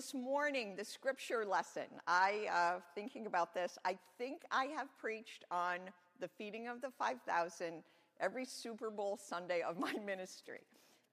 this 0.00 0.14
morning, 0.14 0.76
the 0.76 0.84
scripture 0.84 1.44
lesson, 1.44 1.84
I, 2.06 2.46
uh, 2.50 2.80
thinking 2.94 3.26
about 3.26 3.52
this, 3.52 3.76
I 3.84 3.98
think 4.16 4.44
I 4.50 4.64
have 4.74 4.86
preached 4.96 5.44
on 5.50 5.76
the 6.20 6.26
feeding 6.26 6.68
of 6.68 6.80
the 6.80 6.88
5,000 6.98 7.82
every 8.18 8.46
Super 8.46 8.88
Bowl 8.88 9.18
Sunday 9.22 9.60
of 9.60 9.78
my 9.78 9.92
ministry. 10.06 10.60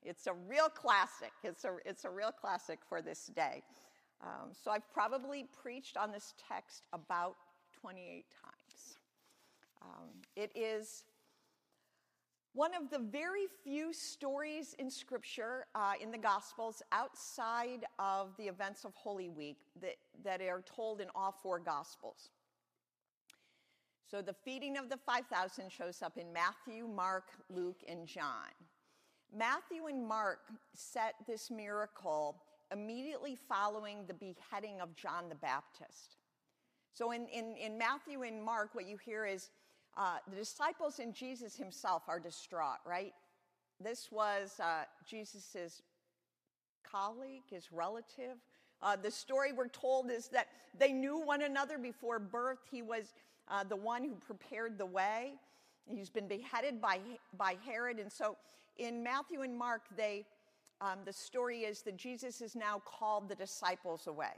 It's 0.03 0.25
a 0.27 0.31
real 0.31 0.69
classic. 0.69 1.33
It's 1.43 1.65
a, 1.65 1.75
it's 1.85 2.05
a 2.05 2.09
real 2.09 2.31
classic 2.31 2.79
for 2.87 3.01
this 3.01 3.29
day. 3.35 3.61
Um, 4.21 4.53
so 4.53 4.71
I've 4.71 4.89
probably 4.93 5.47
preached 5.61 5.97
on 5.97 6.13
this 6.13 6.33
text 6.47 6.85
about 6.93 7.35
28 7.81 8.23
times. 8.41 8.95
Um, 9.81 10.11
it 10.37 10.49
is 10.55 11.03
one 12.57 12.73
of 12.73 12.89
the 12.89 12.97
very 12.97 13.45
few 13.63 13.93
stories 13.93 14.75
in 14.79 14.89
Scripture, 14.89 15.67
uh, 15.75 15.93
in 16.01 16.09
the 16.09 16.17
Gospels, 16.17 16.81
outside 16.91 17.85
of 17.99 18.35
the 18.39 18.45
events 18.45 18.83
of 18.83 18.95
Holy 18.95 19.29
Week 19.29 19.57
that, 19.79 19.97
that 20.23 20.41
are 20.41 20.63
told 20.63 20.99
in 20.99 21.07
all 21.13 21.31
four 21.31 21.59
Gospels. 21.59 22.31
So 24.09 24.23
the 24.23 24.33
feeding 24.33 24.75
of 24.75 24.89
the 24.89 24.97
5,000 24.97 25.71
shows 25.71 26.01
up 26.01 26.17
in 26.17 26.33
Matthew, 26.33 26.87
Mark, 26.87 27.25
Luke, 27.51 27.83
and 27.87 28.07
John. 28.07 28.49
Matthew 29.31 29.85
and 29.85 30.07
Mark 30.07 30.39
set 30.73 31.13
this 31.27 31.51
miracle 31.51 32.41
immediately 32.71 33.37
following 33.47 33.99
the 34.07 34.15
beheading 34.15 34.81
of 34.81 34.95
John 34.95 35.29
the 35.29 35.35
Baptist. 35.35 36.15
So 36.91 37.11
in, 37.11 37.27
in, 37.27 37.55
in 37.55 37.77
Matthew 37.77 38.23
and 38.23 38.43
Mark, 38.43 38.73
what 38.73 38.87
you 38.87 38.97
hear 38.97 39.27
is 39.27 39.51
uh, 39.97 40.17
the 40.29 40.35
disciples 40.35 40.99
and 40.99 41.13
Jesus 41.13 41.55
himself 41.55 42.03
are 42.07 42.19
distraught, 42.19 42.77
right? 42.85 43.13
This 43.83 44.09
was 44.11 44.59
uh, 44.59 44.83
Jesus' 45.05 45.81
colleague, 46.89 47.43
his 47.49 47.71
relative. 47.71 48.37
Uh, 48.81 48.95
the 48.95 49.09
story 49.09 49.51
we're 49.53 49.67
told 49.67 50.11
is 50.11 50.27
that 50.29 50.47
they 50.77 50.91
knew 50.91 51.19
one 51.19 51.41
another 51.41 51.77
before 51.77 52.19
birth. 52.19 52.59
He 52.69 52.81
was 52.81 53.13
uh, 53.49 53.63
the 53.63 53.75
one 53.75 54.03
who 54.03 54.15
prepared 54.15 54.77
the 54.77 54.85
way. 54.85 55.33
He's 55.87 56.09
been 56.09 56.27
beheaded 56.27 56.79
by, 56.79 56.99
by 57.37 57.55
Herod. 57.65 57.97
And 57.97 58.11
so 58.11 58.37
in 58.77 59.01
Matthew 59.01 59.41
and 59.41 59.57
Mark, 59.57 59.81
they, 59.95 60.25
um, 60.79 60.99
the 61.05 61.13
story 61.13 61.59
is 61.61 61.81
that 61.83 61.97
Jesus 61.97 62.41
is 62.41 62.55
now 62.55 62.81
called 62.85 63.29
the 63.29 63.35
disciples 63.35 64.05
away. 64.05 64.35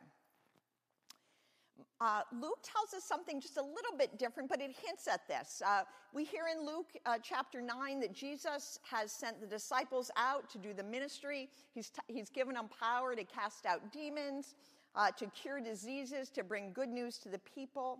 Uh, 2.01 2.21
Luke 2.33 2.59
tells 2.63 2.93
us 2.93 3.03
something 3.03 3.41
just 3.41 3.57
a 3.57 3.61
little 3.61 3.97
bit 3.97 4.17
different, 4.17 4.49
but 4.49 4.61
it 4.61 4.71
hints 4.85 5.07
at 5.07 5.27
this. 5.27 5.61
Uh, 5.65 5.81
we 6.13 6.23
hear 6.23 6.43
in 6.53 6.65
Luke 6.65 6.91
uh, 7.05 7.17
chapter 7.21 7.61
9 7.61 7.99
that 7.99 8.13
Jesus 8.13 8.79
has 8.89 9.11
sent 9.11 9.41
the 9.41 9.47
disciples 9.47 10.09
out 10.15 10.49
to 10.51 10.57
do 10.57 10.73
the 10.73 10.83
ministry. 10.83 11.49
He's, 11.73 11.89
t- 11.89 12.01
he's 12.07 12.29
given 12.29 12.55
them 12.55 12.69
power 12.79 13.15
to 13.15 13.23
cast 13.23 13.65
out 13.65 13.91
demons, 13.91 14.55
uh, 14.95 15.11
to 15.11 15.27
cure 15.27 15.59
diseases, 15.59 16.29
to 16.31 16.43
bring 16.43 16.71
good 16.73 16.89
news 16.89 17.17
to 17.19 17.29
the 17.29 17.39
people. 17.39 17.99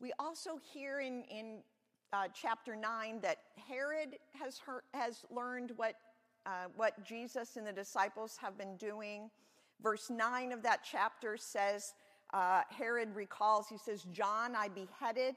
We 0.00 0.12
also 0.18 0.58
hear 0.72 1.00
in, 1.00 1.24
in 1.24 1.58
uh, 2.12 2.28
chapter 2.32 2.76
9 2.76 3.20
that 3.22 3.38
Herod 3.68 4.16
has, 4.38 4.58
heard, 4.58 4.82
has 4.94 5.24
learned 5.30 5.72
what, 5.76 5.94
uh, 6.46 6.66
what 6.76 7.04
Jesus 7.04 7.56
and 7.56 7.66
the 7.66 7.72
disciples 7.72 8.36
have 8.40 8.56
been 8.56 8.76
doing. 8.76 9.30
Verse 9.82 10.10
9 10.10 10.52
of 10.52 10.62
that 10.62 10.80
chapter 10.88 11.36
says, 11.36 11.94
uh, 12.32 12.62
Herod 12.70 13.14
recalls, 13.14 13.68
he 13.68 13.78
says, 13.78 14.04
John 14.12 14.54
I 14.54 14.68
beheaded, 14.68 15.36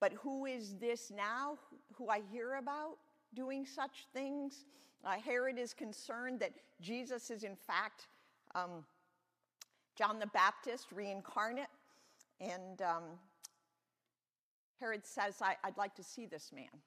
but 0.00 0.12
who 0.14 0.46
is 0.46 0.74
this 0.76 1.12
now 1.14 1.58
who 1.94 2.08
I 2.08 2.22
hear 2.32 2.54
about 2.54 2.96
doing 3.34 3.66
such 3.66 4.06
things? 4.14 4.64
Uh, 5.04 5.12
Herod 5.24 5.58
is 5.58 5.74
concerned 5.74 6.40
that 6.40 6.52
Jesus 6.80 7.30
is, 7.30 7.44
in 7.44 7.56
fact, 7.56 8.06
um, 8.54 8.84
John 9.96 10.18
the 10.18 10.26
Baptist 10.28 10.86
reincarnate. 10.92 11.68
And 12.40 12.80
um, 12.80 13.02
Herod 14.80 15.04
says, 15.04 15.42
I, 15.42 15.56
would 15.64 15.76
like 15.76 15.94
to 15.96 16.02
see 16.02 16.24
this 16.24 16.50
man. 16.54 16.80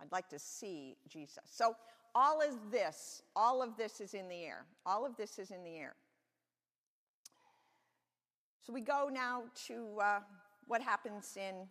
I'd 0.00 0.10
like 0.10 0.28
to 0.30 0.38
see 0.38 0.96
Jesus. 1.08 1.44
So, 1.50 1.76
all 2.14 2.40
of 2.40 2.70
this, 2.70 3.22
all 3.34 3.60
of 3.60 3.76
this 3.76 4.00
is 4.00 4.14
in 4.14 4.28
the 4.28 4.44
air. 4.44 4.66
All 4.86 5.04
of 5.04 5.16
this 5.16 5.38
is 5.38 5.50
in 5.50 5.64
the 5.64 5.76
air. 5.76 5.94
So 8.64 8.72
we 8.72 8.80
go 8.80 9.10
now 9.12 9.42
to 9.66 10.00
uh, 10.02 10.20
what 10.68 10.80
happens 10.80 11.36
in, 11.36 11.66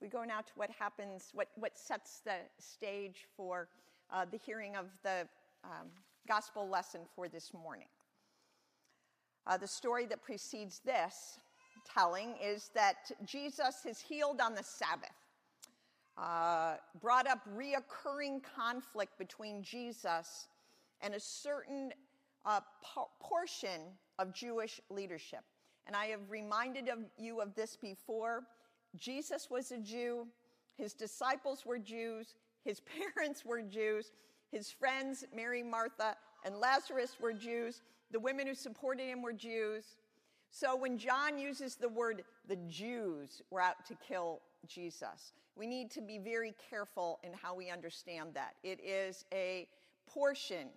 we 0.00 0.06
go 0.06 0.22
now 0.22 0.42
to 0.42 0.52
what 0.54 0.70
happens, 0.70 1.30
what, 1.34 1.48
what 1.56 1.76
sets 1.76 2.20
the 2.24 2.36
stage 2.60 3.26
for 3.36 3.66
uh, 4.12 4.24
the 4.30 4.38
hearing 4.38 4.76
of 4.76 4.86
the 5.02 5.26
um, 5.64 5.88
gospel 6.28 6.68
lesson 6.68 7.00
for 7.16 7.26
this 7.28 7.52
morning. 7.52 7.88
Uh, 9.48 9.56
the 9.56 9.66
story 9.66 10.06
that 10.06 10.22
precedes 10.22 10.80
this 10.84 11.40
telling 11.92 12.36
is 12.40 12.70
that 12.76 13.10
Jesus 13.24 13.84
is 13.84 14.00
healed 14.00 14.40
on 14.40 14.54
the 14.54 14.62
Sabbath. 14.62 15.10
Uh, 16.16 16.76
brought 17.00 17.26
up 17.26 17.40
reoccurring 17.58 18.40
conflict 18.54 19.18
between 19.18 19.64
Jesus 19.64 20.46
and 21.00 21.14
a 21.14 21.20
certain 21.20 21.90
uh, 22.46 22.60
portion 23.20 23.80
of 24.20 24.32
Jewish 24.32 24.80
leadership. 24.90 25.40
And 25.86 25.94
I 25.94 26.06
have 26.06 26.30
reminded 26.30 26.88
of 26.88 26.98
you 27.18 27.40
of 27.40 27.54
this 27.54 27.76
before. 27.76 28.44
Jesus 28.96 29.48
was 29.50 29.72
a 29.72 29.78
Jew, 29.78 30.26
his 30.76 30.94
disciples 30.94 31.66
were 31.66 31.78
Jews, 31.78 32.34
his 32.64 32.80
parents 33.14 33.44
were 33.44 33.62
Jews, 33.62 34.12
his 34.50 34.70
friends, 34.70 35.24
Mary, 35.34 35.62
Martha, 35.62 36.16
and 36.44 36.56
Lazarus, 36.56 37.16
were 37.20 37.32
Jews, 37.32 37.82
the 38.10 38.20
women 38.20 38.46
who 38.46 38.54
supported 38.54 39.04
him 39.04 39.22
were 39.22 39.32
Jews. 39.32 39.96
So 40.50 40.76
when 40.76 40.96
John 40.98 41.38
uses 41.38 41.74
the 41.74 41.88
word 41.88 42.22
the 42.46 42.56
Jews 42.68 43.42
were 43.50 43.60
out 43.60 43.84
to 43.86 43.96
kill 43.96 44.40
Jesus, 44.68 45.32
we 45.56 45.66
need 45.66 45.90
to 45.92 46.00
be 46.00 46.18
very 46.18 46.54
careful 46.70 47.18
in 47.24 47.32
how 47.32 47.54
we 47.54 47.70
understand 47.70 48.30
that. 48.34 48.54
It 48.62 48.80
is 48.84 49.24
a 49.32 49.66
portion 50.06 50.68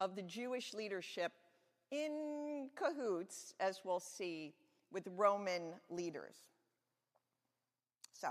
of 0.00 0.16
the 0.16 0.22
Jewish 0.22 0.74
leadership 0.74 1.32
in 1.90 2.68
cahoots, 2.76 3.54
as 3.60 3.80
we'll 3.84 4.00
see, 4.00 4.54
with 4.92 5.06
Roman 5.16 5.74
leaders. 5.88 6.36
So, 8.12 8.28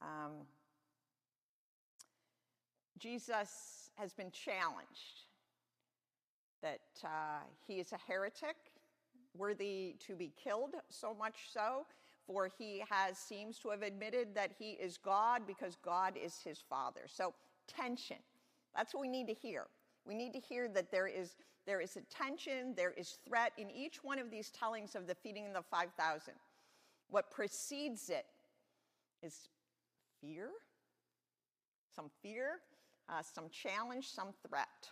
um, 0.00 0.32
Jesus 2.98 3.90
has 3.96 4.12
been 4.12 4.30
challenged 4.30 5.26
that 6.62 6.80
uh, 7.04 7.40
he 7.66 7.80
is 7.80 7.92
a 7.92 7.98
heretic, 8.06 8.56
worthy 9.36 9.96
to 10.06 10.14
be 10.14 10.32
killed, 10.42 10.74
so 10.88 11.14
much 11.18 11.34
so, 11.52 11.86
for 12.26 12.48
he 12.58 12.84
has 12.88 13.18
seems 13.18 13.58
to 13.58 13.70
have 13.70 13.82
admitted 13.82 14.34
that 14.34 14.52
he 14.56 14.72
is 14.72 14.96
God 14.96 15.42
because 15.46 15.76
God 15.84 16.14
is 16.22 16.40
his 16.44 16.62
father. 16.68 17.02
So, 17.06 17.34
tension. 17.66 18.18
That's 18.76 18.94
what 18.94 19.00
we 19.00 19.08
need 19.08 19.26
to 19.26 19.34
hear. 19.34 19.66
We 20.06 20.14
need 20.14 20.32
to 20.32 20.40
hear 20.40 20.68
that 20.68 20.90
there 20.90 21.06
is, 21.06 21.36
there 21.66 21.80
is 21.80 21.96
a 21.96 22.00
tension, 22.02 22.74
there 22.76 22.92
is 22.92 23.18
threat 23.26 23.52
in 23.56 23.70
each 23.70 24.02
one 24.02 24.18
of 24.18 24.30
these 24.30 24.50
tellings 24.50 24.94
of 24.94 25.06
the 25.06 25.14
feeding 25.14 25.46
of 25.46 25.54
the 25.54 25.62
5,000. 25.62 26.34
What 27.08 27.30
precedes 27.30 28.10
it 28.10 28.26
is 29.22 29.48
fear, 30.20 30.48
some 31.94 32.10
fear, 32.22 32.60
uh, 33.08 33.22
some 33.22 33.48
challenge, 33.50 34.08
some 34.08 34.32
threat. 34.48 34.90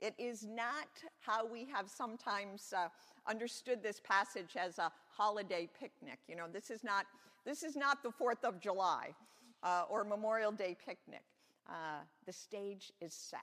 It 0.00 0.14
is 0.18 0.44
not 0.44 0.88
how 1.20 1.46
we 1.46 1.66
have 1.72 1.88
sometimes 1.88 2.74
uh, 2.76 2.88
understood 3.28 3.82
this 3.82 4.00
passage 4.00 4.56
as 4.56 4.78
a 4.78 4.90
holiday 5.08 5.68
picnic. 5.78 6.18
You 6.28 6.36
know, 6.36 6.46
this 6.52 6.70
is 6.70 6.82
not, 6.82 7.06
this 7.46 7.62
is 7.62 7.76
not 7.76 8.02
the 8.02 8.10
4th 8.10 8.42
of 8.42 8.60
July 8.60 9.14
uh, 9.62 9.84
or 9.88 10.02
Memorial 10.02 10.50
Day 10.50 10.76
picnic. 10.84 11.22
Uh, 11.68 12.00
the 12.26 12.32
stage 12.32 12.92
is 13.00 13.14
set. 13.14 13.40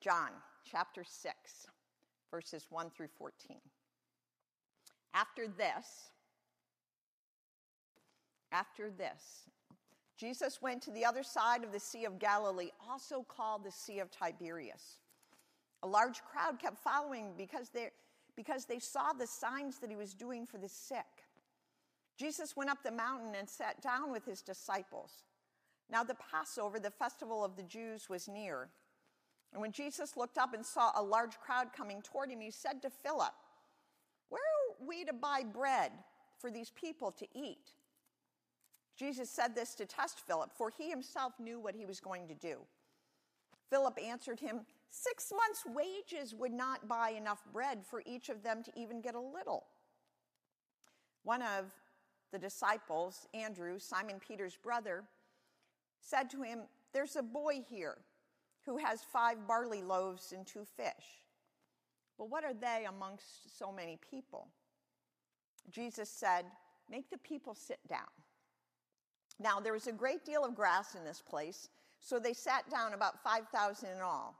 John 0.00 0.30
chapter 0.64 1.04
6, 1.04 1.66
verses 2.30 2.66
1 2.70 2.90
through 2.90 3.08
14. 3.18 3.58
After 5.12 5.46
this, 5.46 6.10
after 8.52 8.90
this, 8.90 9.42
Jesus 10.16 10.60
went 10.62 10.82
to 10.82 10.90
the 10.90 11.04
other 11.04 11.22
side 11.22 11.64
of 11.64 11.72
the 11.72 11.80
Sea 11.80 12.04
of 12.04 12.18
Galilee, 12.18 12.70
also 12.88 13.24
called 13.28 13.64
the 13.64 13.70
Sea 13.70 13.98
of 13.98 14.10
Tiberias. 14.10 14.98
A 15.82 15.86
large 15.86 16.22
crowd 16.22 16.58
kept 16.58 16.78
following 16.78 17.32
because 17.36 17.70
they, 17.70 17.88
because 18.36 18.64
they 18.64 18.78
saw 18.78 19.12
the 19.12 19.26
signs 19.26 19.78
that 19.78 19.90
he 19.90 19.96
was 19.96 20.14
doing 20.14 20.46
for 20.46 20.58
the 20.58 20.68
sick. 20.68 21.26
Jesus 22.18 22.56
went 22.56 22.70
up 22.70 22.82
the 22.82 22.90
mountain 22.90 23.34
and 23.38 23.48
sat 23.48 23.80
down 23.80 24.12
with 24.12 24.24
his 24.26 24.42
disciples. 24.42 25.24
Now, 25.90 26.04
the 26.04 26.16
Passover, 26.30 26.78
the 26.78 26.90
festival 26.90 27.44
of 27.44 27.56
the 27.56 27.62
Jews, 27.62 28.08
was 28.08 28.28
near. 28.28 28.68
And 29.52 29.60
when 29.60 29.72
Jesus 29.72 30.16
looked 30.16 30.38
up 30.38 30.54
and 30.54 30.64
saw 30.64 30.92
a 30.94 31.02
large 31.02 31.38
crowd 31.38 31.72
coming 31.76 32.02
toward 32.02 32.30
him, 32.30 32.40
he 32.40 32.50
said 32.50 32.82
to 32.82 32.90
Philip, 32.90 33.34
Where 34.28 34.40
are 34.40 34.86
we 34.86 35.04
to 35.04 35.12
buy 35.12 35.42
bread 35.42 35.92
for 36.38 36.50
these 36.50 36.70
people 36.70 37.10
to 37.12 37.26
eat? 37.34 37.72
Jesus 38.96 39.30
said 39.30 39.54
this 39.54 39.74
to 39.76 39.86
test 39.86 40.20
Philip, 40.26 40.50
for 40.56 40.70
he 40.70 40.90
himself 40.90 41.32
knew 41.40 41.58
what 41.58 41.74
he 41.74 41.86
was 41.86 42.00
going 42.00 42.28
to 42.28 42.34
do. 42.34 42.58
Philip 43.70 43.98
answered 44.04 44.40
him, 44.40 44.60
Six 44.90 45.32
months' 45.32 45.64
wages 45.64 46.34
would 46.34 46.52
not 46.52 46.88
buy 46.88 47.10
enough 47.10 47.42
bread 47.52 47.84
for 47.84 48.02
each 48.04 48.28
of 48.28 48.42
them 48.42 48.62
to 48.64 48.72
even 48.76 49.00
get 49.00 49.14
a 49.14 49.20
little. 49.20 49.64
One 51.22 51.42
of 51.42 51.72
the 52.32 52.38
disciples, 52.38 53.26
Andrew, 53.32 53.78
Simon 53.78 54.16
Peter's 54.20 54.56
brother, 54.56 55.04
said 56.00 56.28
to 56.30 56.42
him, 56.42 56.60
There's 56.92 57.16
a 57.16 57.22
boy 57.22 57.62
here 57.68 57.98
who 58.66 58.76
has 58.76 59.02
five 59.02 59.46
barley 59.46 59.82
loaves 59.82 60.32
and 60.32 60.46
two 60.46 60.64
fish. 60.76 61.24
Well, 62.18 62.28
what 62.28 62.44
are 62.44 62.54
they 62.54 62.86
amongst 62.88 63.58
so 63.58 63.72
many 63.72 63.98
people? 64.10 64.48
Jesus 65.70 66.08
said, 66.08 66.44
Make 66.90 67.08
the 67.08 67.18
people 67.18 67.54
sit 67.54 67.78
down. 67.88 68.08
Now, 69.38 69.60
there 69.60 69.72
was 69.72 69.86
a 69.86 69.92
great 69.92 70.24
deal 70.24 70.44
of 70.44 70.54
grass 70.54 70.94
in 70.94 71.04
this 71.04 71.22
place, 71.22 71.68
so 72.00 72.18
they 72.18 72.34
sat 72.34 72.68
down 72.68 72.92
about 72.92 73.22
5,000 73.22 73.88
in 73.88 74.00
all. 74.02 74.36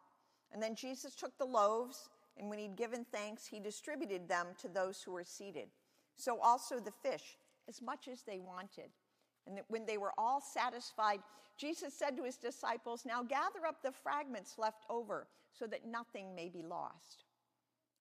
And 0.52 0.62
then 0.62 0.74
Jesus 0.74 1.14
took 1.14 1.36
the 1.38 1.44
loaves, 1.44 2.10
and 2.36 2.50
when 2.50 2.58
he'd 2.58 2.76
given 2.76 3.06
thanks, 3.12 3.46
he 3.46 3.60
distributed 3.60 4.28
them 4.28 4.48
to 4.60 4.68
those 4.68 5.02
who 5.02 5.12
were 5.12 5.24
seated. 5.24 5.68
So 6.16 6.38
also 6.40 6.80
the 6.80 6.90
fish, 6.90 7.38
as 7.68 7.80
much 7.80 8.08
as 8.08 8.22
they 8.22 8.40
wanted. 8.40 8.90
And 9.50 9.60
when 9.66 9.84
they 9.84 9.98
were 9.98 10.12
all 10.16 10.40
satisfied, 10.40 11.18
Jesus 11.58 11.92
said 11.92 12.16
to 12.16 12.22
his 12.22 12.36
disciples, 12.36 13.02
Now 13.04 13.22
gather 13.24 13.66
up 13.66 13.82
the 13.82 13.90
fragments 13.90 14.54
left 14.58 14.84
over, 14.88 15.26
so 15.52 15.66
that 15.66 15.86
nothing 15.86 16.34
may 16.34 16.48
be 16.48 16.62
lost. 16.62 17.24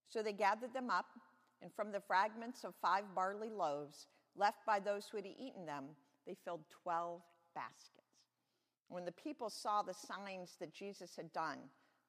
So 0.08 0.22
they 0.22 0.34
gathered 0.34 0.74
them 0.74 0.92
up, 0.92 1.08
and 1.62 1.74
from 1.74 1.92
the 1.92 2.00
fragments 2.00 2.64
of 2.64 2.76
five 2.82 3.04
barley 3.16 3.50
loaves 3.50 4.08
left 4.38 4.66
by 4.66 4.80
those 4.80 5.08
who 5.08 5.18
had 5.18 5.26
eaten 5.26 5.66
them, 5.66 5.86
they 6.28 6.36
filled 6.46 6.62
12 6.84 7.22
baskets. 7.56 8.06
When 8.88 9.06
the 9.06 9.12
people 9.12 9.50
saw 9.50 9.82
the 9.82 9.94
signs 9.94 10.56
that 10.60 10.74
Jesus 10.74 11.16
had 11.16 11.34
done, 11.34 11.58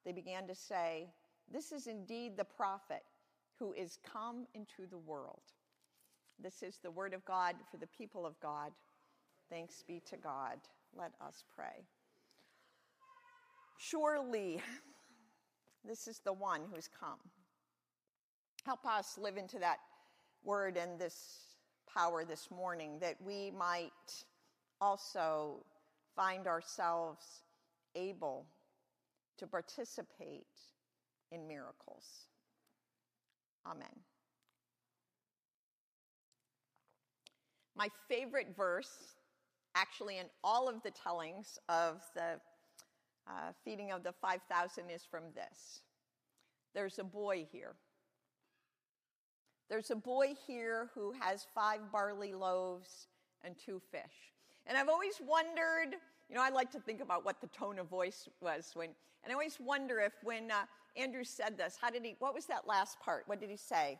they 0.05 0.11
began 0.11 0.47
to 0.47 0.55
say, 0.55 1.07
This 1.51 1.71
is 1.71 1.87
indeed 1.87 2.37
the 2.37 2.45
prophet 2.45 3.03
who 3.59 3.73
is 3.73 3.97
come 4.03 4.45
into 4.53 4.89
the 4.89 4.97
world. 4.97 5.41
This 6.41 6.63
is 6.63 6.79
the 6.81 6.89
word 6.89 7.13
of 7.13 7.23
God 7.25 7.55
for 7.69 7.77
the 7.77 7.87
people 7.87 8.25
of 8.25 8.39
God. 8.39 8.71
Thanks 9.51 9.83
be 9.85 10.01
to 10.09 10.15
God. 10.15 10.59
Let 10.97 11.11
us 11.19 11.43
pray. 11.53 11.83
Surely, 13.77 14.61
this 15.85 16.07
is 16.07 16.19
the 16.19 16.31
one 16.31 16.61
who's 16.73 16.87
come. 16.87 17.19
Help 18.65 18.85
us 18.85 19.17
live 19.17 19.35
into 19.35 19.59
that 19.59 19.79
word 20.45 20.77
and 20.77 20.97
this 20.97 21.57
power 21.93 22.23
this 22.23 22.49
morning 22.49 22.97
that 23.01 23.17
we 23.21 23.51
might 23.51 23.91
also 24.79 25.65
find 26.15 26.47
ourselves 26.47 27.43
able 27.93 28.45
to 29.37 29.47
participate 29.47 30.47
in 31.33 31.45
miracles. 31.45 32.27
Amen. 33.65 33.99
My 37.75 37.89
favorite 38.07 38.55
verse, 38.55 39.15
actually, 39.75 40.17
in 40.17 40.25
all 40.43 40.67
of 40.67 40.81
the 40.83 40.91
tellings 40.91 41.59
of 41.69 42.01
the 42.15 42.39
uh, 43.27 43.51
feeding 43.63 43.91
of 43.91 44.03
the 44.03 44.11
5,000, 44.11 44.89
is 44.89 45.03
from 45.09 45.23
this 45.35 45.81
There's 46.73 46.99
a 46.99 47.03
boy 47.03 47.47
here. 47.51 47.75
There's 49.69 49.91
a 49.91 49.95
boy 49.95 50.33
here 50.45 50.89
who 50.93 51.13
has 51.19 51.47
five 51.55 51.79
barley 51.91 52.33
loaves 52.33 53.07
and 53.43 53.55
two 53.57 53.81
fish. 53.91 54.33
And 54.67 54.77
I've 54.77 54.89
always 54.89 55.21
wondered, 55.25 55.95
you 56.29 56.35
know, 56.35 56.41
I 56.41 56.49
like 56.49 56.71
to 56.71 56.79
think 56.79 57.01
about 57.01 57.23
what 57.23 57.39
the 57.39 57.47
tone 57.47 57.79
of 57.79 57.87
voice 57.87 58.27
was 58.41 58.71
when, 58.73 58.89
and 59.23 59.31
I 59.31 59.33
always 59.33 59.59
wonder 59.59 59.99
if 59.99 60.13
when 60.23 60.51
uh, 60.51 60.65
Andrew 60.97 61.23
said 61.23 61.57
this, 61.57 61.77
how 61.79 61.89
did 61.89 62.03
he, 62.03 62.15
what 62.19 62.33
was 62.33 62.45
that 62.47 62.67
last 62.67 62.99
part? 62.99 63.23
What 63.27 63.39
did 63.39 63.49
he 63.49 63.57
say? 63.57 63.97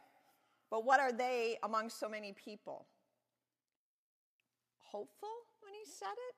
But 0.69 0.85
what 0.85 0.99
are 0.99 1.11
they 1.11 1.57
among 1.63 1.89
so 1.89 2.09
many 2.09 2.33
people? 2.33 2.85
Hopeful 4.79 5.29
he 5.83 5.91
said 5.91 6.13
it? 6.29 6.35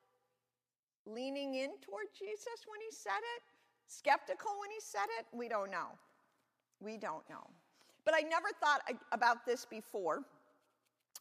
Leaning 1.11 1.55
in 1.55 1.71
toward 1.81 2.07
Jesus 2.17 2.65
when 2.67 2.79
he 2.79 2.95
said 2.95 3.21
it? 3.35 3.43
Skeptical 3.87 4.51
when 4.59 4.71
he 4.71 4.79
said 4.79 5.07
it? 5.19 5.25
We 5.33 5.49
don't 5.49 5.69
know. 5.69 5.97
We 6.79 6.97
don't 6.97 7.27
know. 7.29 7.49
But 8.05 8.13
I 8.15 8.21
never 8.21 8.47
thought 8.59 8.81
about 9.11 9.45
this 9.45 9.65
before. 9.65 10.23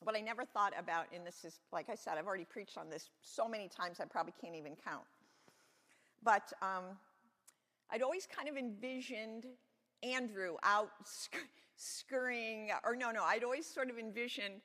What 0.03 0.17
I 0.17 0.21
never 0.21 0.45
thought 0.45 0.73
about, 0.77 1.07
and 1.15 1.25
this 1.25 1.45
is, 1.45 1.61
like 1.73 1.89
I 1.89 1.95
said, 1.95 2.15
I've 2.19 2.27
already 2.27 2.45
preached 2.45 2.77
on 2.77 2.91
this 2.91 3.11
so 3.23 3.49
many 3.49 3.69
times 3.69 4.01
I 4.01 4.05
probably 4.05 4.35
can't 4.41 4.57
even 4.57 4.75
count. 4.75 5.05
But 6.25 6.53
um, 6.61 6.97
I'd 7.91 8.03
always 8.03 8.27
kind 8.27 8.49
of 8.49 8.57
envisioned 8.57 9.47
Andrew 10.03 10.57
out 10.65 10.91
scurrying, 11.77 12.71
or 12.85 12.97
no, 12.97 13.11
no, 13.11 13.23
I'd 13.23 13.45
always 13.45 13.67
sort 13.67 13.91
of 13.91 13.99
envisioned 13.99 14.61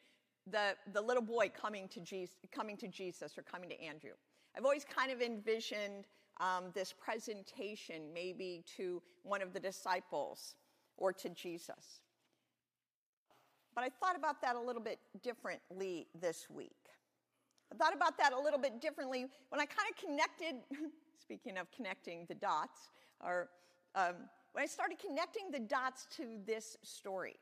the, 0.51 0.75
the 0.93 1.01
little 1.01 1.23
boy 1.23 1.51
coming 1.59 1.87
to, 1.89 1.99
Jesus, 1.99 2.35
coming 2.51 2.77
to 2.77 2.87
Jesus 2.87 3.37
or 3.37 3.41
coming 3.41 3.69
to 3.69 3.81
Andrew. 3.81 4.11
I've 4.55 4.65
always 4.65 4.85
kind 4.85 5.11
of 5.11 5.21
envisioned 5.21 6.05
um, 6.39 6.65
this 6.73 6.93
presentation 6.93 8.13
maybe 8.13 8.63
to 8.77 9.01
one 9.23 9.41
of 9.41 9.53
the 9.53 9.59
disciples 9.59 10.55
or 10.97 11.13
to 11.13 11.29
Jesus. 11.29 12.01
But 13.75 13.83
I 13.83 13.89
thought 13.89 14.15
about 14.15 14.41
that 14.41 14.55
a 14.55 14.59
little 14.59 14.81
bit 14.81 14.99
differently 15.21 16.07
this 16.19 16.47
week. 16.49 16.71
I 17.71 17.75
thought 17.75 17.93
about 17.93 18.17
that 18.17 18.33
a 18.33 18.39
little 18.39 18.59
bit 18.59 18.81
differently 18.81 19.27
when 19.49 19.61
I 19.61 19.65
kind 19.65 19.87
of 19.91 19.97
connected, 20.03 20.55
speaking 21.21 21.57
of 21.57 21.69
connecting 21.71 22.25
the 22.27 22.35
dots, 22.35 22.89
or 23.23 23.49
um, 23.93 24.15
when 24.53 24.63
I 24.63 24.67
started 24.67 24.97
connecting 24.97 25.51
the 25.51 25.59
dots 25.59 26.07
to 26.17 26.23
this 26.45 26.77
story. 26.81 27.35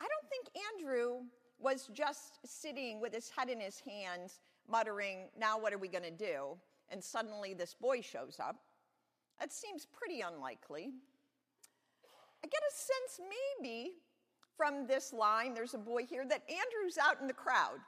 I 0.00 0.06
don't 0.06 0.28
think 0.28 0.48
Andrew 0.74 1.20
was 1.58 1.88
just 1.92 2.38
sitting 2.44 3.00
with 3.00 3.14
his 3.14 3.30
head 3.30 3.48
in 3.48 3.60
his 3.60 3.80
hands, 3.80 4.40
muttering, 4.70 5.28
Now 5.38 5.58
what 5.58 5.72
are 5.72 5.78
we 5.78 5.88
going 5.88 6.04
to 6.04 6.10
do? 6.10 6.56
And 6.90 7.02
suddenly 7.02 7.54
this 7.54 7.74
boy 7.74 8.00
shows 8.00 8.38
up. 8.40 8.56
That 9.40 9.52
seems 9.52 9.86
pretty 9.86 10.20
unlikely. 10.20 10.90
I 12.44 12.46
get 12.46 12.60
a 12.60 12.74
sense 12.74 13.28
maybe 13.62 13.92
from 14.56 14.86
this 14.86 15.12
line, 15.12 15.54
there's 15.54 15.74
a 15.74 15.78
boy 15.78 16.04
here, 16.04 16.24
that 16.28 16.42
Andrew's 16.48 16.98
out 16.98 17.20
in 17.20 17.26
the 17.26 17.32
crowd. 17.32 17.78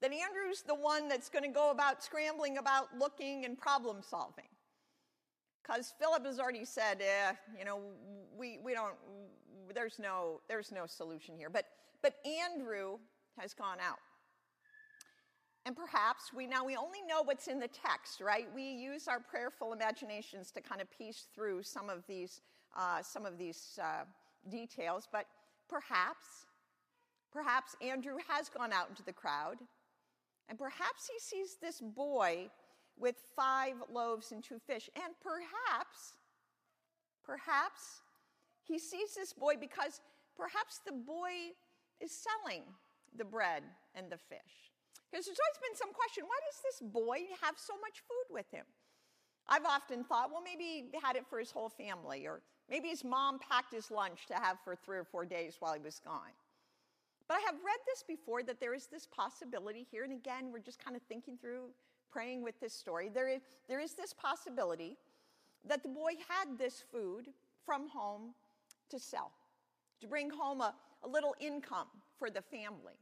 That 0.00 0.12
Andrew's 0.12 0.62
the 0.62 0.74
one 0.74 1.08
that's 1.08 1.28
going 1.28 1.44
to 1.44 1.50
go 1.50 1.70
about 1.70 2.02
scrambling 2.02 2.58
about 2.58 2.88
looking 2.98 3.44
and 3.44 3.56
problem 3.56 3.98
solving. 4.02 4.48
Because 5.62 5.94
Philip 5.98 6.26
has 6.26 6.40
already 6.40 6.64
said, 6.64 7.00
eh, 7.00 7.32
you 7.56 7.64
know, 7.64 7.80
we, 8.36 8.58
we 8.64 8.74
don't, 8.74 8.94
there's 9.72 9.98
no, 9.98 10.40
there's 10.48 10.72
no 10.72 10.86
solution 10.86 11.36
here. 11.36 11.50
But, 11.50 11.66
but 12.02 12.14
Andrew 12.24 12.98
has 13.38 13.54
gone 13.54 13.78
out. 13.80 13.98
And 15.64 15.76
perhaps 15.76 16.32
we 16.34 16.46
now 16.46 16.64
we 16.64 16.76
only 16.76 16.98
know 17.06 17.22
what's 17.22 17.46
in 17.46 17.60
the 17.60 17.68
text, 17.68 18.20
right? 18.20 18.46
We 18.52 18.64
use 18.64 19.06
our 19.06 19.20
prayerful 19.20 19.72
imaginations 19.72 20.50
to 20.52 20.60
kind 20.60 20.80
of 20.80 20.90
piece 20.90 21.26
through 21.34 21.62
some 21.62 21.88
of 21.88 22.04
these, 22.08 22.40
uh, 22.76 23.00
some 23.02 23.24
of 23.24 23.38
these 23.38 23.78
uh, 23.80 24.04
details. 24.50 25.06
But 25.10 25.26
perhaps, 25.68 26.46
perhaps 27.32 27.76
Andrew 27.80 28.16
has 28.28 28.48
gone 28.48 28.72
out 28.72 28.88
into 28.88 29.04
the 29.04 29.12
crowd, 29.12 29.58
and 30.48 30.58
perhaps 30.58 31.08
he 31.10 31.18
sees 31.20 31.56
this 31.62 31.80
boy 31.80 32.50
with 32.98 33.14
five 33.36 33.74
loaves 33.90 34.32
and 34.32 34.42
two 34.42 34.58
fish, 34.66 34.90
and 34.96 35.14
perhaps, 35.22 36.14
perhaps 37.24 38.02
he 38.66 38.78
sees 38.78 39.14
this 39.14 39.32
boy 39.32 39.54
because 39.60 40.00
perhaps 40.36 40.80
the 40.86 40.92
boy 40.92 41.54
is 42.00 42.12
selling 42.12 42.62
the 43.16 43.24
bread 43.24 43.62
and 43.94 44.10
the 44.10 44.16
fish. 44.16 44.72
Because 45.10 45.26
there's 45.26 45.38
always 45.38 45.60
been 45.68 45.76
some 45.76 45.92
question 45.92 46.24
why 46.24 46.38
does 46.48 46.60
this 46.64 46.80
boy 46.80 47.28
have 47.42 47.54
so 47.56 47.74
much 47.80 48.00
food 48.00 48.34
with 48.34 48.50
him? 48.50 48.64
I've 49.48 49.64
often 49.64 50.04
thought, 50.04 50.30
well, 50.30 50.42
maybe 50.42 50.88
he 50.92 50.98
had 51.02 51.16
it 51.16 51.26
for 51.28 51.38
his 51.38 51.50
whole 51.50 51.68
family, 51.68 52.26
or 52.26 52.40
maybe 52.70 52.88
his 52.88 53.04
mom 53.04 53.38
packed 53.38 53.74
his 53.74 53.90
lunch 53.90 54.26
to 54.28 54.34
have 54.34 54.58
for 54.64 54.76
three 54.76 54.98
or 54.98 55.04
four 55.04 55.24
days 55.24 55.56
while 55.58 55.74
he 55.74 55.80
was 55.80 56.00
gone. 56.04 56.32
But 57.28 57.38
I 57.38 57.40
have 57.46 57.56
read 57.56 57.78
this 57.86 58.04
before 58.06 58.42
that 58.44 58.60
there 58.60 58.74
is 58.74 58.86
this 58.86 59.06
possibility 59.06 59.86
here, 59.90 60.04
and 60.04 60.12
again, 60.12 60.52
we're 60.52 60.60
just 60.60 60.82
kind 60.82 60.96
of 60.96 61.02
thinking 61.02 61.36
through, 61.36 61.70
praying 62.10 62.42
with 62.42 62.58
this 62.60 62.72
story. 62.72 63.08
There 63.12 63.28
is, 63.28 63.40
there 63.68 63.80
is 63.80 63.94
this 63.94 64.12
possibility 64.12 64.96
that 65.66 65.82
the 65.82 65.88
boy 65.88 66.12
had 66.28 66.58
this 66.58 66.82
food 66.92 67.28
from 67.64 67.88
home 67.88 68.34
to 68.92 69.00
sell, 69.00 69.32
to 70.00 70.06
bring 70.06 70.30
home 70.30 70.60
a, 70.60 70.74
a 71.02 71.08
little 71.08 71.34
income 71.40 71.88
for 72.18 72.30
the 72.30 72.42
family. 72.42 72.94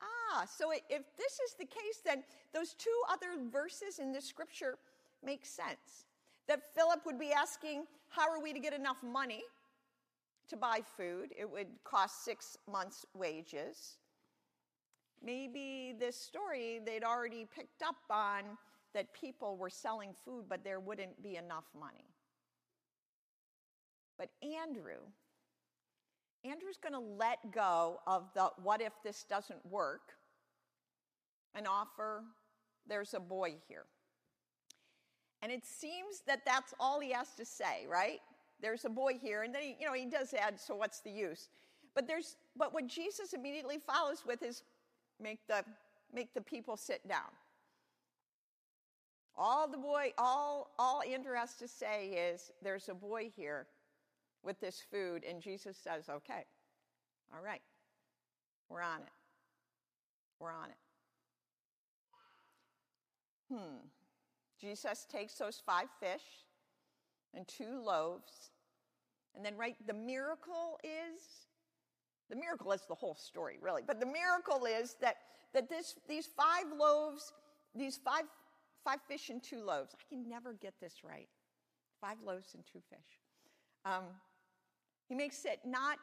Ah, 0.00 0.44
so 0.44 0.70
if 0.70 1.02
this 1.16 1.32
is 1.44 1.54
the 1.58 1.64
case, 1.64 2.00
then 2.04 2.22
those 2.54 2.74
two 2.74 2.94
other 3.10 3.42
verses 3.50 3.98
in 3.98 4.12
the 4.12 4.20
scripture 4.20 4.76
make 5.24 5.44
sense. 5.44 6.04
That 6.46 6.60
Philip 6.74 7.04
would 7.04 7.18
be 7.18 7.32
asking, 7.32 7.84
How 8.08 8.28
are 8.30 8.40
we 8.40 8.52
to 8.52 8.60
get 8.60 8.72
enough 8.72 9.02
money 9.02 9.42
to 10.48 10.56
buy 10.56 10.80
food? 10.96 11.30
It 11.36 11.50
would 11.50 11.68
cost 11.84 12.24
six 12.24 12.56
months' 12.70 13.04
wages. 13.14 13.96
Maybe 15.22 15.94
this 15.98 16.16
story 16.16 16.80
they'd 16.84 17.02
already 17.02 17.44
picked 17.44 17.82
up 17.82 17.96
on 18.08 18.42
that 18.94 19.12
people 19.12 19.56
were 19.56 19.70
selling 19.70 20.14
food, 20.24 20.44
but 20.48 20.64
there 20.64 20.80
wouldn't 20.80 21.22
be 21.22 21.36
enough 21.36 21.66
money. 21.78 22.04
But 24.18 24.30
Andrew, 24.42 25.00
Andrew's 26.44 26.76
going 26.76 26.92
to 26.92 26.98
let 26.98 27.52
go 27.52 28.00
of 28.06 28.24
the 28.34 28.50
what 28.62 28.80
if 28.80 28.92
this 29.04 29.24
doesn't 29.24 29.64
work 29.64 30.12
and 31.54 31.66
offer 31.66 32.24
there's 32.86 33.14
a 33.14 33.20
boy 33.20 33.54
here. 33.68 33.84
And 35.42 35.52
it 35.52 35.64
seems 35.64 36.22
that 36.26 36.44
that's 36.44 36.74
all 36.80 37.00
he 37.00 37.12
has 37.12 37.34
to 37.36 37.44
say, 37.44 37.86
right? 37.88 38.18
There's 38.60 38.84
a 38.84 38.88
boy 38.88 39.12
here, 39.20 39.44
and 39.44 39.54
then 39.54 39.62
he, 39.62 39.76
you 39.78 39.86
know, 39.86 39.92
he 39.92 40.06
does 40.06 40.34
add, 40.34 40.58
so 40.58 40.74
what's 40.74 41.00
the 41.00 41.10
use? 41.10 41.48
But 41.94 42.08
there's, 42.08 42.36
but 42.56 42.74
what 42.74 42.88
Jesus 42.88 43.34
immediately 43.34 43.78
follows 43.78 44.24
with 44.26 44.42
is 44.42 44.64
make 45.20 45.46
the 45.46 45.64
make 46.12 46.34
the 46.34 46.40
people 46.40 46.76
sit 46.76 47.06
down. 47.06 47.30
All 49.36 49.68
the 49.68 49.78
boy, 49.78 50.12
all 50.18 50.74
all 50.78 51.02
Andrew 51.02 51.34
has 51.36 51.54
to 51.56 51.68
say 51.68 52.08
is, 52.08 52.50
there's 52.62 52.88
a 52.88 52.94
boy 52.94 53.30
here 53.36 53.66
with 54.42 54.60
this 54.60 54.82
food, 54.90 55.24
and 55.28 55.42
Jesus 55.42 55.76
says, 55.76 56.08
okay, 56.08 56.44
all 57.34 57.42
right, 57.42 57.62
we're 58.68 58.82
on 58.82 59.00
it. 59.00 59.12
We're 60.40 60.52
on 60.52 60.70
it. 60.70 60.76
Hmm. 63.54 63.86
Jesus 64.60 65.06
takes 65.10 65.34
those 65.34 65.62
five 65.64 65.88
fish 66.00 66.22
and 67.34 67.46
two 67.46 67.82
loaves, 67.84 68.50
and 69.34 69.44
then, 69.44 69.56
right, 69.56 69.76
the 69.86 69.94
miracle 69.94 70.78
is 70.82 71.48
the 72.28 72.36
miracle 72.36 72.72
is 72.72 72.82
the 72.86 72.94
whole 72.94 73.14
story, 73.14 73.58
really. 73.60 73.82
But 73.86 74.00
the 74.00 74.06
miracle 74.06 74.66
is 74.66 74.96
that, 75.00 75.16
that 75.54 75.68
this, 75.68 75.94
these 76.08 76.26
five 76.26 76.66
loaves, 76.76 77.32
these 77.74 77.98
five, 78.04 78.24
five 78.84 78.98
fish 79.08 79.30
and 79.30 79.42
two 79.42 79.64
loaves, 79.64 79.94
I 79.94 80.02
can 80.08 80.28
never 80.28 80.52
get 80.52 80.74
this 80.80 80.96
right. 81.02 81.28
Five 82.00 82.18
loaves 82.24 82.54
and 82.54 82.64
two 82.70 82.80
fish. 82.90 82.98
Um, 83.88 84.04
he 85.08 85.14
makes 85.14 85.44
it 85.46 85.60
not, 85.64 85.98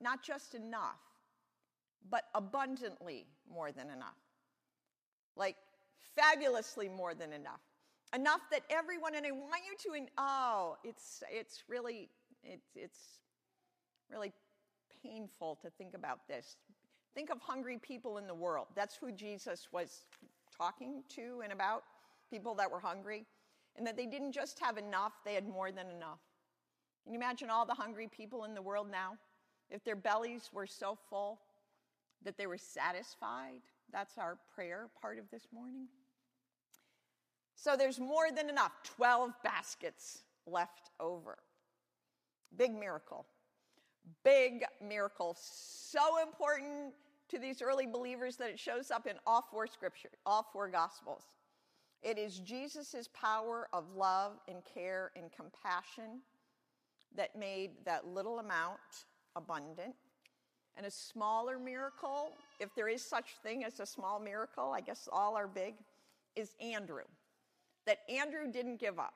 not 0.00 0.22
just 0.22 0.54
enough, 0.54 1.00
but 2.10 2.24
abundantly 2.34 3.26
more 3.50 3.72
than 3.72 3.88
enough. 3.88 4.18
Like 5.36 5.56
fabulously 6.14 6.88
more 6.88 7.14
than 7.14 7.32
enough. 7.32 7.60
Enough 8.14 8.40
that 8.50 8.62
everyone, 8.70 9.14
and 9.14 9.26
I 9.26 9.30
want 9.30 9.62
you 9.66 9.90
to, 9.90 9.96
in, 9.96 10.08
oh, 10.18 10.76
it's, 10.84 11.22
it's 11.30 11.64
really, 11.68 12.10
it's, 12.44 12.68
it's 12.76 13.00
really 14.10 14.32
painful 15.02 15.58
to 15.62 15.70
think 15.70 15.94
about 15.94 16.20
this. 16.28 16.56
Think 17.14 17.30
of 17.30 17.40
hungry 17.40 17.78
people 17.78 18.18
in 18.18 18.26
the 18.26 18.34
world. 18.34 18.66
That's 18.74 18.96
who 18.96 19.10
Jesus 19.10 19.68
was 19.72 20.04
talking 20.56 21.02
to 21.16 21.40
and 21.42 21.52
about 21.52 21.82
people 22.30 22.54
that 22.56 22.70
were 22.70 22.80
hungry, 22.80 23.24
and 23.76 23.86
that 23.86 23.96
they 23.96 24.06
didn't 24.06 24.32
just 24.32 24.58
have 24.60 24.76
enough, 24.76 25.12
they 25.24 25.34
had 25.34 25.48
more 25.48 25.70
than 25.72 25.86
enough. 25.90 26.18
Can 27.06 27.14
you 27.14 27.20
imagine 27.20 27.50
all 27.50 27.64
the 27.64 27.72
hungry 27.72 28.08
people 28.08 28.46
in 28.46 28.52
the 28.52 28.60
world 28.60 28.90
now? 28.90 29.12
If 29.70 29.84
their 29.84 29.94
bellies 29.94 30.50
were 30.52 30.66
so 30.66 30.98
full 31.08 31.38
that 32.24 32.36
they 32.36 32.48
were 32.48 32.58
satisfied, 32.58 33.60
that's 33.92 34.18
our 34.18 34.38
prayer 34.52 34.88
part 35.00 35.20
of 35.20 35.30
this 35.30 35.46
morning. 35.54 35.86
So 37.54 37.76
there's 37.76 38.00
more 38.00 38.32
than 38.34 38.50
enough 38.50 38.72
12 38.96 39.30
baskets 39.44 40.24
left 40.48 40.90
over. 40.98 41.38
Big 42.56 42.74
miracle. 42.74 43.24
Big 44.24 44.64
miracle. 44.82 45.36
So 45.38 46.20
important 46.20 46.92
to 47.28 47.38
these 47.38 47.62
early 47.62 47.86
believers 47.86 48.34
that 48.38 48.50
it 48.50 48.58
shows 48.58 48.90
up 48.90 49.06
in 49.06 49.14
all 49.28 49.46
four 49.48 49.68
scriptures, 49.68 50.18
all 50.26 50.44
four 50.52 50.68
gospels. 50.68 51.22
It 52.02 52.18
is 52.18 52.40
Jesus' 52.40 53.08
power 53.14 53.68
of 53.72 53.84
love 53.94 54.40
and 54.48 54.56
care 54.74 55.12
and 55.14 55.30
compassion 55.30 56.22
that 57.16 57.36
made 57.36 57.70
that 57.84 58.06
little 58.06 58.38
amount 58.38 58.80
abundant. 59.34 59.94
And 60.76 60.86
a 60.86 60.90
smaller 60.90 61.58
miracle, 61.58 62.32
if 62.60 62.74
there 62.74 62.88
is 62.88 63.02
such 63.02 63.36
thing 63.42 63.64
as 63.64 63.80
a 63.80 63.86
small 63.86 64.20
miracle, 64.20 64.72
I 64.74 64.80
guess 64.80 65.08
all 65.10 65.34
are 65.34 65.48
big, 65.48 65.74
is 66.34 66.54
Andrew. 66.60 67.04
That 67.86 67.98
Andrew 68.10 68.50
didn't 68.50 68.78
give 68.78 68.98
up. 68.98 69.14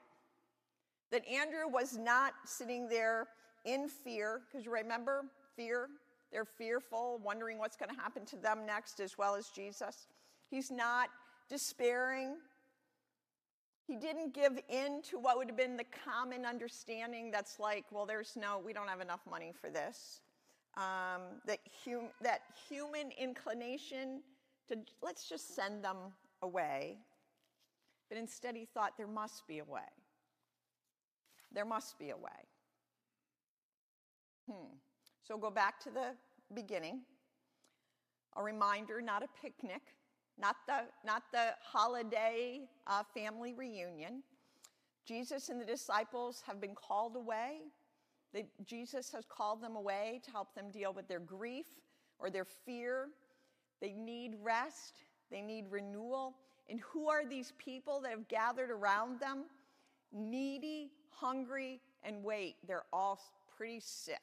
That 1.11 1.27
Andrew 1.29 1.69
was 1.69 1.99
not 1.99 2.33
sitting 2.47 2.89
there 2.89 3.29
in 3.65 3.89
fear, 3.89 4.41
because 4.51 4.67
remember, 4.67 5.25
fear, 5.55 5.89
they're 6.33 6.47
fearful, 6.47 7.21
wondering 7.23 7.59
what's 7.59 7.77
going 7.77 7.95
to 7.95 8.01
happen 8.01 8.25
to 8.27 8.37
them 8.37 8.65
next, 8.65 9.01
as 9.01 9.19
well 9.19 9.35
as 9.35 9.49
Jesus. 9.49 10.07
He's 10.49 10.71
not 10.71 11.09
despairing. 11.49 12.37
He 13.91 13.97
didn't 13.97 14.33
give 14.33 14.57
in 14.69 15.03
to 15.11 15.19
what 15.19 15.37
would 15.37 15.49
have 15.49 15.57
been 15.57 15.77
the 15.77 15.87
common 16.05 16.47
understanding 16.47 17.33
that's 17.33 17.59
like, 17.59 17.85
well, 17.91 18.07
there's 18.07 18.37
no, 18.37 18.63
we 18.65 18.73
don't 18.73 18.87
have 18.87 19.01
enough 19.01 19.23
money 19.29 19.53
for 19.61 19.69
this. 19.69 20.21
Um, 20.77 21.23
that, 21.45 21.59
hum, 21.85 22.03
that 22.23 22.43
human 22.69 23.11
inclination 23.21 24.21
to 24.69 24.77
let's 25.03 25.29
just 25.29 25.57
send 25.57 25.83
them 25.83 25.97
away. 26.41 26.99
But 28.09 28.17
instead, 28.17 28.55
he 28.55 28.65
thought 28.65 28.93
there 28.97 29.09
must 29.09 29.49
be 29.49 29.59
a 29.59 29.65
way. 29.65 29.81
There 31.53 31.65
must 31.65 31.99
be 31.99 32.11
a 32.11 32.17
way. 32.17 32.47
Hmm. 34.49 34.75
So 35.27 35.37
go 35.37 35.51
back 35.51 35.81
to 35.81 35.91
the 35.91 36.15
beginning. 36.55 37.01
A 38.37 38.43
reminder, 38.45 39.03
not 39.03 39.25
a 39.25 39.29
picnic, 39.43 39.83
not 40.41 40.57
the, 40.67 40.83
not 41.05 41.25
the 41.33 41.55
holiday 41.63 42.61
uh, 42.87 43.03
family 43.15 43.53
reunion. 43.53 44.23
Jesus 45.07 45.49
and 45.49 45.61
the 45.61 45.65
disciples 45.65 46.43
have 46.47 46.61
been 46.61 46.75
called 46.75 47.17
away. 47.17 47.59
They, 48.33 48.47
Jesus 48.65 49.11
has 49.13 49.25
called 49.25 49.63
them 49.63 49.77
away 49.77 50.21
to 50.25 50.31
help 50.31 50.55
them 50.55 50.71
deal 50.71 50.93
with 50.93 51.09
their 51.09 51.21
grief 51.21 51.67
or 52.19 52.31
their 52.31 52.45
fear. 52.45 53.09
They 53.81 53.93
need 53.93 54.37
rest, 54.43 55.03
they 55.31 55.41
need 55.41 55.67
renewal. 55.71 56.37
And 56.69 56.81
who 56.81 57.09
are 57.09 57.27
these 57.27 57.53
people 57.59 58.01
that 58.03 58.11
have 58.11 58.29
gathered 58.29 58.71
around 58.71 59.19
them? 59.19 59.45
Needy, 60.13 60.93
hungry, 61.11 61.81
and 62.05 62.23
wait, 62.23 62.57
they're 62.67 62.85
all 62.93 63.21
pretty 63.57 63.81
sick 63.81 64.21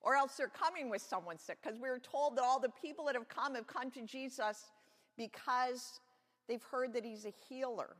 or 0.00 0.14
else 0.14 0.36
they're 0.36 0.48
coming 0.48 0.88
with 0.88 1.02
someone 1.02 1.38
sick 1.38 1.58
because 1.62 1.78
we 1.78 1.88
were 1.88 1.98
told 1.98 2.36
that 2.36 2.42
all 2.42 2.60
the 2.60 2.70
people 2.80 3.04
that 3.04 3.14
have 3.14 3.28
come 3.28 3.54
have 3.54 3.66
come 3.66 3.90
to 3.90 4.02
Jesus 4.02 4.66
because 5.18 6.00
they've 6.48 6.62
heard 6.62 6.94
that 6.94 7.04
he's 7.04 7.26
a 7.26 7.32
healer. 7.48 7.96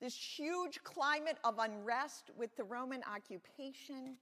This 0.00 0.16
huge 0.16 0.82
climate 0.84 1.36
of 1.44 1.58
unrest 1.58 2.30
with 2.36 2.56
the 2.56 2.64
Roman 2.64 3.02
occupation. 3.14 4.16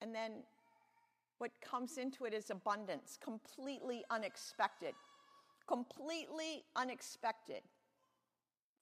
And 0.00 0.14
then 0.14 0.32
what 1.38 1.50
comes 1.60 1.98
into 1.98 2.24
it 2.24 2.32
is 2.32 2.50
abundance, 2.50 3.18
completely 3.22 4.04
unexpected. 4.10 4.94
Completely 5.66 6.64
unexpected. 6.76 7.62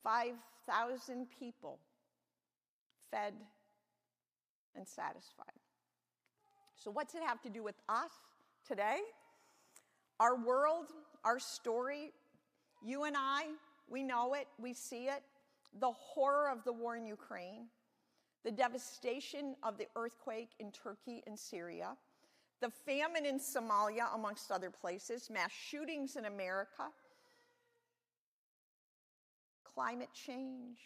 5,000 0.05 1.27
people 1.39 1.81
fed 3.11 3.35
and 4.77 4.87
satisfied. 4.87 5.47
So, 6.77 6.91
what's 6.91 7.15
it 7.15 7.23
have 7.23 7.41
to 7.43 7.51
do 7.51 7.63
with 7.63 7.77
us 7.89 8.11
today? 8.67 8.99
Our 10.21 10.37
world, 10.37 10.87
our 11.27 11.41
story, 11.41 12.13
you 12.85 13.03
and 13.03 13.17
I, 13.19 13.47
we 13.91 14.05
know 14.05 14.35
it, 14.35 14.47
we 14.59 14.73
see 14.73 15.07
it. 15.07 15.23
The 15.81 15.91
horror 15.91 16.49
of 16.49 16.63
the 16.65 16.73
war 16.73 16.97
in 16.97 17.05
Ukraine, 17.05 17.67
the 18.45 18.53
devastation 18.53 19.57
of 19.65 19.77
the 19.77 19.87
earthquake 19.97 20.51
in 20.61 20.71
Turkey 20.71 21.25
and 21.27 21.37
Syria, 21.37 21.97
the 22.61 22.71
famine 22.71 23.27
in 23.27 23.41
Somalia, 23.41 24.15
amongst 24.15 24.53
other 24.53 24.71
places, 24.71 25.29
mass 25.29 25.51
shootings 25.51 26.15
in 26.15 26.27
America, 26.27 26.85
climate 29.65 30.11
change, 30.15 30.79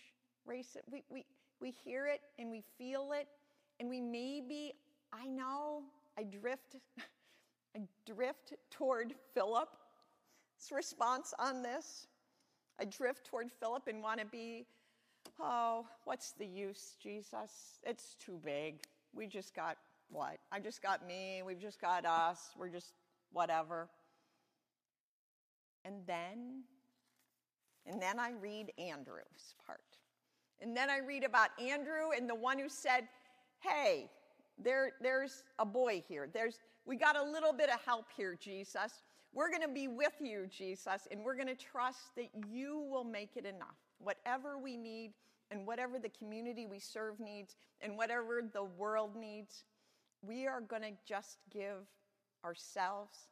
race. 0.47 0.75
We, 0.91 1.05
we, 1.11 1.27
we 1.61 1.71
hear 1.71 2.07
it 2.07 2.23
and 2.39 2.51
we 2.51 2.65
feel 2.79 3.13
it, 3.13 3.29
and 3.79 3.91
we 3.91 4.01
maybe 4.01 4.73
I 5.13 5.27
know 5.27 5.83
I 6.19 6.23
drift, 6.23 6.77
I 7.77 7.81
drift 8.07 8.55
toward 8.71 9.13
Philip's 9.35 9.80
response 10.71 11.33
on 11.39 11.63
this. 11.63 12.07
I 12.81 12.85
drift 12.85 13.27
toward 13.27 13.51
Philip 13.51 13.89
and 13.89 14.03
want 14.03 14.21
to 14.21 14.27
be, 14.27 14.67
oh, 15.41 15.87
what's 16.05 16.33
the 16.33 16.47
use, 16.47 16.97
Jesus? 17.03 17.79
It's 17.83 18.17
too 18.25 18.39
big. 18.45 18.83
We 19.15 19.27
just 19.27 19.55
got 19.55 19.77
what? 20.11 20.39
I 20.53 20.61
just 20.61 20.83
got 20.83 21.07
me. 21.07 21.43
We've 21.45 21.61
just 21.61 21.81
got 21.81 22.05
us. 22.05 22.51
We're 22.59 22.69
just 22.69 22.95
whatever. 23.33 23.89
And 25.85 25.97
then, 26.07 26.63
and 27.87 28.01
then 28.01 28.19
I 28.19 28.33
read 28.33 28.73
Andrew's 28.79 29.55
part. 29.65 29.81
And 30.61 30.77
then 30.77 30.91
I 30.91 30.99
read 30.99 31.25
about 31.25 31.51
Andrew 31.61 32.11
and 32.17 32.29
the 32.29 32.35
one 32.35 32.59
who 32.59 32.69
said, 32.69 33.09
hey, 33.61 34.11
there, 34.63 34.93
there's 35.01 35.43
a 35.59 35.65
boy 35.65 36.03
here. 36.07 36.29
There's, 36.33 36.59
we 36.85 36.97
got 36.97 37.17
a 37.17 37.23
little 37.23 37.53
bit 37.53 37.71
of 37.71 37.81
help 37.85 38.07
here, 38.17 38.37
Jesus. 38.39 39.03
We're 39.33 39.51
going 39.51 39.63
to 39.63 39.73
be 39.73 39.89
with 39.89 40.15
you, 40.21 40.47
Jesus, 40.51 41.07
and 41.11 41.25
we're 41.25 41.37
going 41.37 41.47
to 41.49 41.55
trust 41.55 42.15
that 42.17 42.31
you 42.49 42.81
will 42.91 43.05
make 43.05 43.37
it 43.37 43.47
enough. 43.47 43.77
Whatever 43.99 44.59
we 44.59 44.77
need, 44.77 45.13
and 45.51 45.67
whatever 45.67 45.99
the 45.99 46.09
community 46.09 46.67
we 46.67 46.79
serve 46.79 47.19
needs 47.21 47.57
and 47.81 47.97
whatever 47.97 48.43
the 48.53 48.65
world 48.65 49.17
needs, 49.17 49.65
we 50.23 50.47
are 50.47 50.61
going 50.61 50.83
to 50.83 50.93
just 51.07 51.39
give 51.53 51.87
ourselves. 52.45 53.29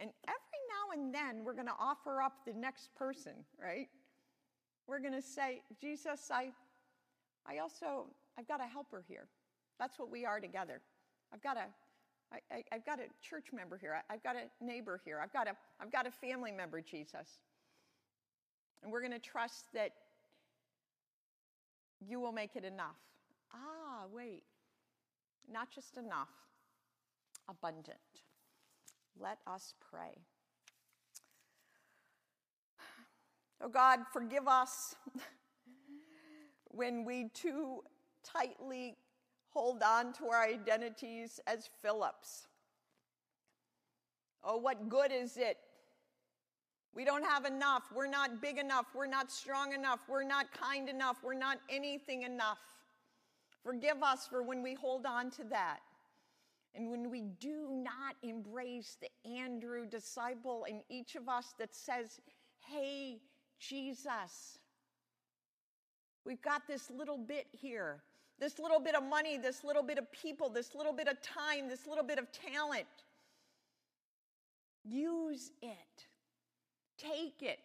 And 0.00 0.10
every 0.26 0.36
now 0.68 1.00
and 1.00 1.14
then, 1.14 1.44
we're 1.44 1.54
going 1.54 1.66
to 1.66 1.74
offer 1.78 2.20
up 2.20 2.44
the 2.46 2.52
next 2.52 2.94
person, 2.94 3.32
right? 3.60 3.88
We're 4.86 5.00
going 5.00 5.14
to 5.14 5.22
say, 5.22 5.62
Jesus, 5.80 6.30
I, 6.30 6.50
I 7.46 7.58
also, 7.58 8.06
I've 8.38 8.48
got 8.48 8.60
a 8.60 8.66
helper 8.66 9.04
here. 9.06 9.28
That's 9.78 9.98
what 9.98 10.10
we 10.10 10.24
are 10.24 10.40
together. 10.40 10.80
I've 11.32 11.42
got 11.42 11.56
a, 11.56 11.66
I, 12.32 12.64
I've 12.72 12.84
got 12.86 12.98
a 12.98 13.04
church 13.20 13.46
member 13.52 13.76
here. 13.76 13.96
I, 14.08 14.14
I've 14.14 14.22
got 14.22 14.36
a 14.36 14.64
neighbor 14.64 15.00
here. 15.04 15.20
I've 15.22 15.32
got 15.32 15.48
a, 15.48 15.52
I've 15.80 15.92
got 15.92 16.06
a 16.06 16.10
family 16.10 16.52
member, 16.52 16.80
Jesus. 16.80 17.28
And 18.82 18.90
we're 18.90 19.00
going 19.00 19.12
to 19.12 19.18
trust 19.18 19.66
that 19.74 19.92
you 22.00 22.20
will 22.20 22.32
make 22.32 22.56
it 22.56 22.64
enough. 22.64 22.96
Ah, 23.52 24.04
wait. 24.12 24.42
Not 25.50 25.70
just 25.70 25.96
enough, 25.96 26.30
abundant. 27.48 27.98
Let 29.20 29.38
us 29.46 29.74
pray. 29.90 30.18
Oh 33.64 33.68
God, 33.68 34.00
forgive 34.12 34.48
us 34.48 34.96
when 36.68 37.04
we 37.04 37.28
too 37.32 37.82
tightly 38.24 38.96
hold 39.52 39.82
on 39.82 40.12
to 40.14 40.26
our 40.26 40.42
identities 40.42 41.40
as 41.46 41.68
Philips. 41.80 42.46
Oh, 44.44 44.56
what 44.56 44.88
good 44.88 45.12
is 45.12 45.36
it? 45.36 45.58
We 46.94 47.04
don't 47.04 47.24
have 47.24 47.44
enough. 47.44 47.84
We're 47.94 48.08
not 48.08 48.42
big 48.42 48.58
enough. 48.58 48.86
We're 48.94 49.06
not 49.06 49.30
strong 49.30 49.72
enough. 49.72 50.00
We're 50.08 50.24
not 50.24 50.52
kind 50.52 50.88
enough. 50.88 51.18
We're 51.22 51.34
not 51.34 51.58
anything 51.70 52.22
enough. 52.22 52.58
Forgive 53.62 54.02
us 54.02 54.26
for 54.26 54.42
when 54.42 54.62
we 54.62 54.74
hold 54.74 55.06
on 55.06 55.30
to 55.32 55.44
that. 55.44 55.78
And 56.74 56.90
when 56.90 57.10
we 57.10 57.20
do 57.20 57.68
not 57.70 58.16
embrace 58.22 58.96
the 59.00 59.30
Andrew 59.30 59.86
disciple 59.86 60.64
in 60.68 60.82
each 60.88 61.14
of 61.16 61.28
us 61.28 61.54
that 61.58 61.74
says, 61.74 62.20
Hey, 62.66 63.20
Jesus, 63.58 64.58
we've 66.24 66.42
got 66.42 66.66
this 66.66 66.90
little 66.90 67.18
bit 67.18 67.46
here, 67.52 68.02
this 68.42 68.58
little 68.58 68.80
bit 68.80 68.96
of 68.96 69.04
money, 69.04 69.38
this 69.38 69.62
little 69.62 69.84
bit 69.84 69.98
of 69.98 70.10
people, 70.10 70.48
this 70.48 70.74
little 70.74 70.92
bit 70.92 71.06
of 71.06 71.16
time, 71.22 71.68
this 71.68 71.86
little 71.86 72.02
bit 72.02 72.18
of 72.18 72.26
talent. 72.32 72.88
Use 74.84 75.52
it, 75.62 76.06
take 76.98 77.40
it, 77.40 77.60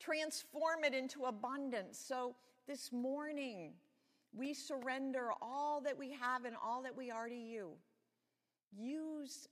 transform 0.00 0.82
it 0.82 0.94
into 0.94 1.26
abundance. 1.26 1.96
So 1.96 2.34
this 2.66 2.90
morning, 2.90 3.70
we 4.36 4.52
surrender 4.52 5.28
all 5.40 5.80
that 5.82 5.96
we 5.96 6.10
have 6.20 6.44
and 6.44 6.56
all 6.60 6.82
that 6.82 6.96
we 6.96 7.12
are 7.12 7.28
to 7.28 7.32
you. 7.32 7.70
Use 8.76 9.46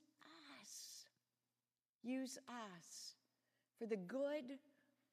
us. 0.61 1.05
Use 2.03 2.37
us 2.49 3.13
for 3.79 3.85
the 3.85 3.95
good 3.95 4.57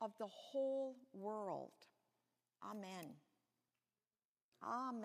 of 0.00 0.11
the 0.19 0.26
whole 0.26 0.97
world. 1.15 1.71
Amen. 2.69 3.15
Amen. 4.65 5.05